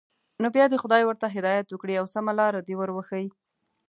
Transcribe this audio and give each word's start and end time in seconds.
نو 0.41 0.47
بیا 0.55 0.65
دې 0.71 0.77
خدای 0.83 1.03
ورته 1.05 1.27
هدایت 1.35 1.67
وکړي 1.69 1.95
او 1.97 2.05
سمه 2.15 2.33
لاره 2.39 2.59
دې 2.67 2.75
ور 2.77 2.89
وښيي. 2.93 3.27